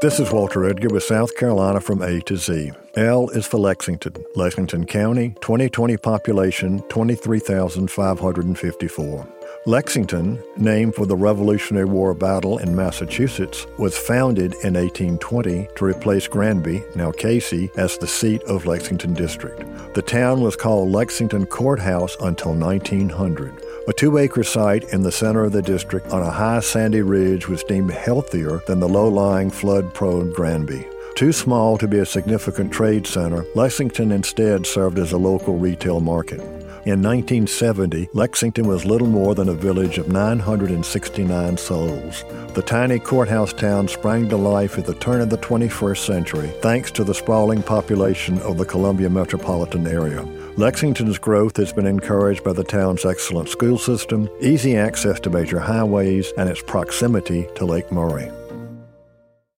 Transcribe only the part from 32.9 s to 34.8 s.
center, Lexington instead